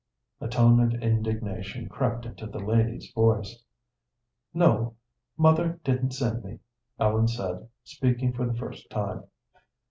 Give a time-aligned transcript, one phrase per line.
[0.39, 3.61] A tone of indignation crept into the lady's voice.
[4.51, 4.95] "No,
[5.37, 6.57] mother didn't send me,"
[6.99, 9.25] Ellen said, speaking for the first time.